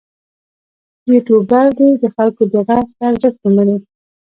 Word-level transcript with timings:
یوټوبر 1.11 1.65
دې 1.77 1.89
د 2.01 2.03
خلکو 2.15 2.43
د 2.51 2.55
غږ 2.67 2.85
ارزښت 3.07 3.39
ومني. 3.43 3.77